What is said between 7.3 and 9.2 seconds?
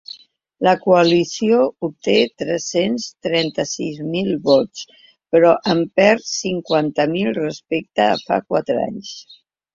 respecte a fa quatre anys.